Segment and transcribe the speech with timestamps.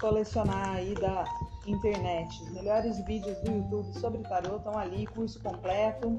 [0.00, 1.24] colecionar aí da
[1.66, 2.42] internet.
[2.42, 6.18] Os melhores vídeos do YouTube sobre tarô estão ali, curso completo.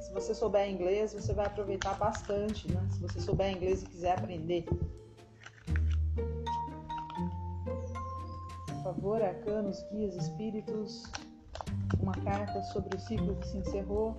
[0.00, 2.86] Se você souber inglês, você vai aproveitar bastante, né?
[2.90, 4.64] Se você souber inglês e quiser aprender.
[8.66, 11.04] Por favor, arcanos, guias, espíritos,
[12.00, 14.16] uma carta sobre o ciclo que se encerrou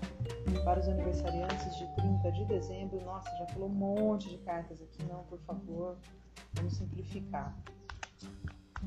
[0.64, 3.02] para os aniversariantes de 30 de dezembro.
[3.04, 5.98] Nossa, já falou um monte de cartas aqui, não, por favor,
[6.54, 7.58] vamos simplificar.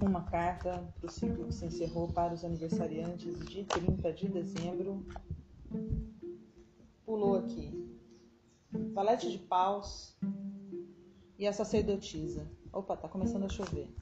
[0.00, 5.06] Uma carta para o ciclo que se encerrou para os aniversariantes de 30 de dezembro.
[7.04, 8.00] Pulou aqui.
[8.94, 10.16] Valete de paus
[11.38, 12.50] e a sacerdotisa.
[12.72, 13.94] Opa, tá começando a chover.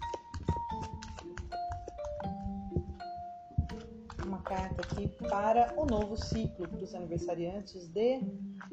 [4.51, 8.21] Carta aqui para o novo ciclo para os aniversariantes de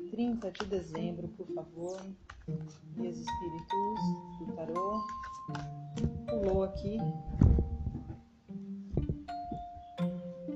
[0.10, 2.02] 30 de dezembro, por favor.
[2.98, 4.00] Os espíritos
[4.40, 5.00] do tarô.
[6.28, 6.98] Pulou aqui.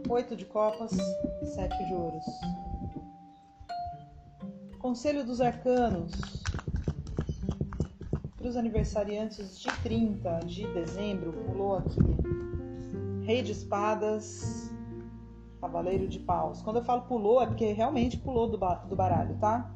[0.09, 0.89] Oito de copas,
[1.53, 2.25] sete de ouros.
[4.79, 6.13] Conselho dos arcanos.
[8.37, 11.99] Para os aniversariantes de 30 de dezembro, pulou aqui.
[13.23, 14.70] Rei de espadas,
[15.61, 16.61] Cavaleiro de Paus.
[16.63, 19.71] Quando eu falo pulou, é porque realmente pulou do, ba do baralho, tá?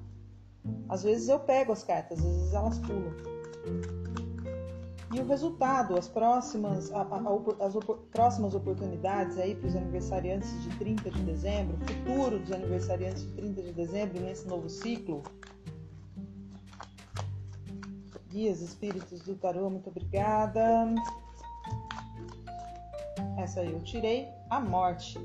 [0.90, 3.14] Às vezes eu pego as cartas, às vezes elas pulam.
[5.14, 10.52] E o resultado, as próximas, a, a, as op próximas oportunidades aí para os aniversariantes
[10.64, 15.22] de 30 de dezembro, futuro dos aniversariantes de 30 de dezembro nesse novo ciclo.
[18.30, 20.94] Guias, espíritos do tarô, muito obrigada.
[23.38, 25.18] Essa aí eu tirei, a morte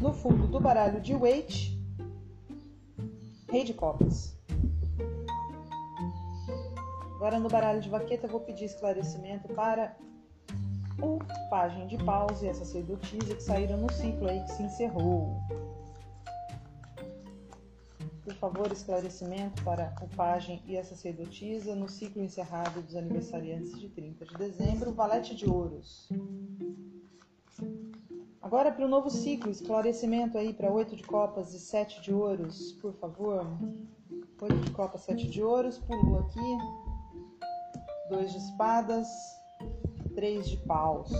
[0.00, 1.76] no fundo do baralho de Waite,
[3.50, 4.36] Rei de Copas.
[7.16, 9.96] Agora no baralho de vaqueta vou pedir esclarecimento para
[11.02, 11.18] o
[11.50, 15.36] Pagem de Paus e a sacerdotisa que saíram no ciclo aí que se encerrou.
[18.22, 23.88] Por favor, esclarecimento para o Pagem e a sacerdotisa no ciclo encerrado dos aniversariantes de
[23.88, 26.08] 30 de dezembro, Valete de Ouros.
[28.48, 32.72] Agora para o novo ciclo, esclarecimento aí para oito de copas e sete de ouros,
[32.80, 33.46] por favor.
[34.40, 36.58] Oito de copas, sete de ouros, pulou aqui.
[38.08, 39.06] Dois de espadas,
[40.14, 41.12] três de paus.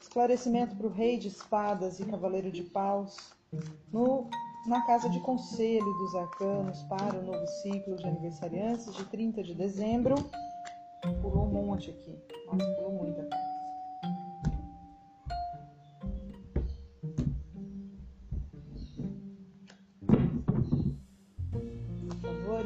[0.00, 3.16] Esclarecimento para o rei de espadas e cavaleiro de paus
[3.92, 4.28] no,
[4.66, 9.54] na casa de conselho dos arcanos para o novo ciclo de aniversariantes de 30 de
[9.54, 10.16] dezembro.
[11.22, 12.18] Pulou um monte aqui.
[12.46, 13.39] Nossa, pulou muita carta.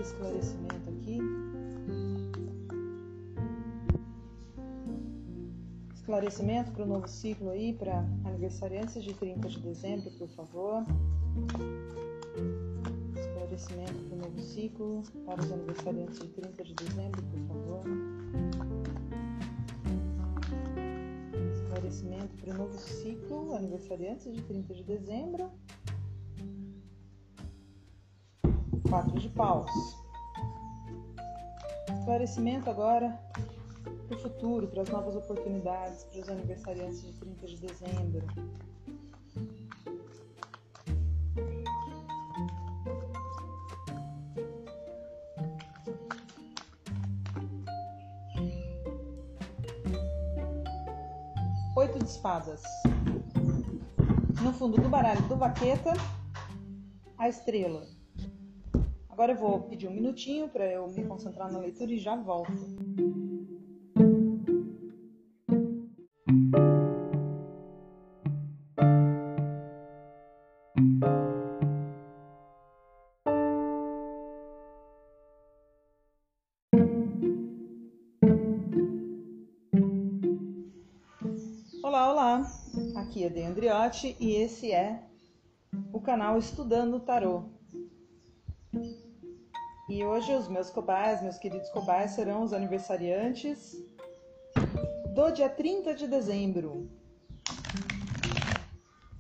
[0.05, 1.19] Esclarecimento aqui.
[5.95, 10.85] Esclarecimento para o novo ciclo aí, para aniversariantes de 30 de dezembro, por favor.
[13.17, 17.85] Esclarecimento para o novo ciclo, para os aniversariantes de 30 de dezembro, por favor.
[21.55, 25.51] Esclarecimento para o novo ciclo, aniversariantes de 30 de dezembro.
[28.95, 29.71] Quatro de paus.
[31.99, 33.21] Esclarecimento agora
[34.07, 38.27] para o futuro, para as novas oportunidades, para os aniversariantes de 30 de dezembro.
[51.77, 52.63] Oito de espadas.
[54.41, 55.95] No fundo do baralho do vaqueta,
[57.19, 57.94] a estrela.
[59.15, 62.51] Agora eu vou pedir um minutinho para eu me concentrar na leitura e já volto.
[81.85, 82.53] Olá, olá!
[82.97, 85.05] Aqui é De Andriotti e esse é
[85.93, 87.54] o canal Estudando Tarô.
[89.95, 93.81] E hoje os meus cobaias, meus queridos cobaias, serão os aniversariantes
[95.15, 96.91] do dia 30 de dezembro.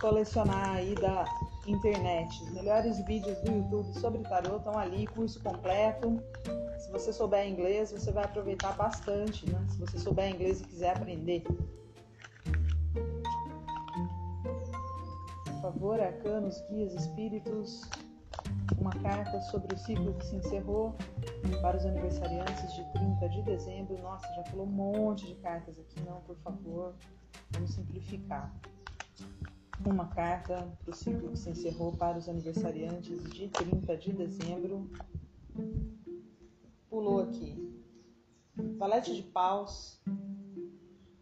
[0.00, 1.24] colecionar aí da
[1.66, 2.42] internet.
[2.42, 6.22] Os melhores vídeos do YouTube sobre tarô estão ali, curso completo.
[6.78, 9.66] Se você souber inglês, você vai aproveitar bastante, né?
[9.70, 11.42] Se você souber inglês e quiser aprender.
[15.44, 17.82] Por favor, arcanos, guias, espíritos,
[18.78, 20.94] uma carta sobre o ciclo que se encerrou
[21.60, 23.98] para os aniversariantes de 30 de dezembro.
[24.00, 26.94] Nossa, já falou um monte de cartas aqui, não, por favor.
[27.50, 28.52] Vamos simplificar
[29.84, 34.90] uma carta para o ciclo que se encerrou para os aniversariantes de 30 de dezembro.
[36.88, 37.62] Pulou aqui.
[38.78, 40.00] Valete de paus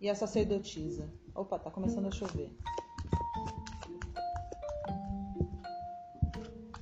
[0.00, 1.12] e a sacerdotisa.
[1.34, 2.50] Opa, tá começando a chover.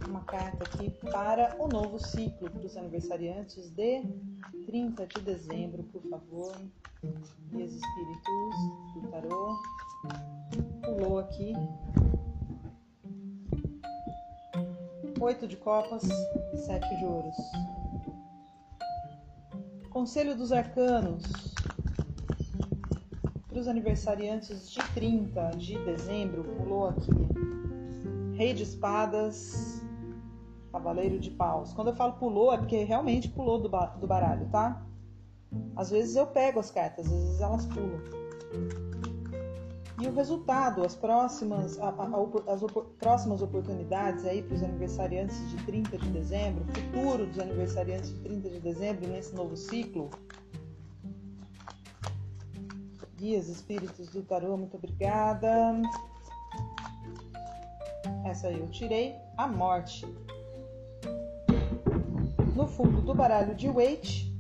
[0.07, 4.03] Uma carta aqui para o novo ciclo para os aniversariantes de
[4.67, 6.55] 30 de dezembro, por favor.
[7.03, 8.57] E os espíritos
[8.95, 9.57] do tarô
[10.83, 11.55] pulou aqui.
[15.21, 16.03] Oito de copas,
[16.67, 17.37] sete de ouros.
[19.91, 21.23] Conselho dos Arcanos.
[23.49, 27.11] Para os aniversariantes de 30 de dezembro, pulou aqui.
[28.35, 29.83] Rei de Espadas,
[30.73, 31.73] Cavaleiro de Paus.
[31.73, 34.83] Quando eu falo pulou, é porque realmente pulou do, do baralho, tá?
[35.77, 38.01] Às vezes eu pego as cartas, às vezes elas pulam.
[40.01, 45.51] E o resultado, as próximas, a, a, as op, próximas oportunidades aí para os aniversariantes
[45.51, 50.11] de 30 de dezembro, futuro dos aniversariantes de 30 de dezembro nesse novo ciclo.
[53.17, 55.49] Guias, espíritos do tarô, muito obrigada.
[58.25, 60.07] Essa aí eu tirei, a morte.
[62.57, 64.33] No fundo do baralho de Waite,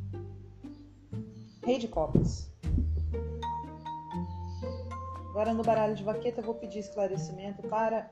[1.64, 2.51] Rei de Copas.
[5.32, 8.10] Agora no baralho de vaqueta vou pedir esclarecimento para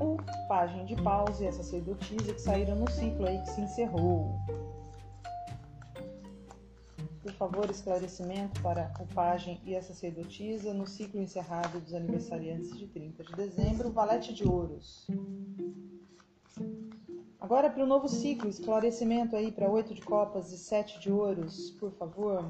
[0.00, 0.16] o
[0.48, 4.34] Pagem de Paus e essa sacerdotisa que saíram no ciclo aí que se encerrou.
[7.22, 12.86] Por favor, esclarecimento para o Pagem e essa sacerdotisa no ciclo encerrado dos aniversariantes de
[12.86, 15.06] 30 de dezembro, Valete de Ouros.
[17.38, 21.72] Agora para o novo ciclo, esclarecimento aí para oito de copas e sete de ouros,
[21.72, 22.42] por favor.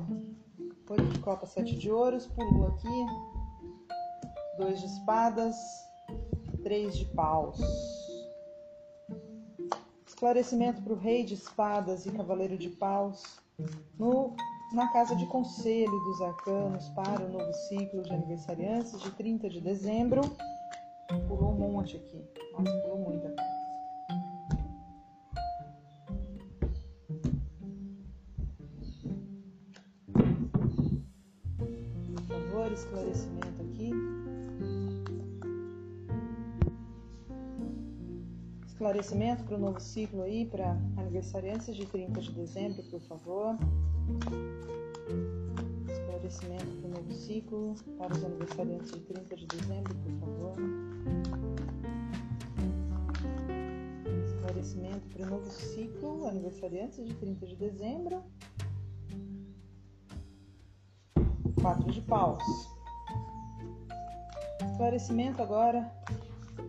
[0.89, 3.36] Oito de copas, sete de ouros, pulou aqui
[4.57, 5.57] dois de espadas,
[6.63, 7.59] três de paus.
[10.07, 13.23] Esclarecimento para o rei de espadas e cavaleiro de paus
[13.99, 14.35] no,
[14.73, 19.61] na casa de conselho dos arcanos para o novo ciclo de aniversariantes de 30 de
[19.61, 20.23] dezembro.
[21.29, 22.25] Pulou um monte aqui.
[22.53, 23.35] Nossa, pulou muita
[38.87, 43.59] esclarecimento para o novo ciclo aí, para aniversariantes de 30 de dezembro, por favor.
[45.89, 50.57] Esclarecimento para o novo ciclo, para os aniversariantes de 30 de dezembro, por favor.
[54.25, 58.23] Esclarecimento para o novo ciclo, aniversariantes de 30 de dezembro.
[61.61, 62.45] Quatro de paus.
[64.61, 65.93] Esclarecimento agora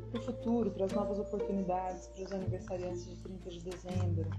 [0.08, 4.30] para o futuro, para as novas oportunidades, para os aniversariantes de 30 de dezembro.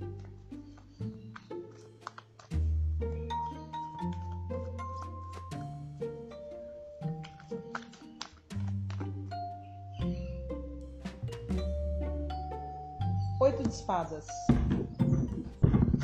[13.41, 14.27] Oito de espadas.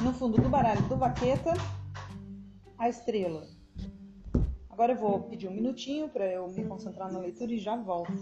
[0.03, 1.53] No fundo do baralho do vaqueta,
[2.79, 3.47] a estrela.
[4.71, 8.13] Agora eu vou pedir um minutinho para eu me concentrar na leitura e já volto.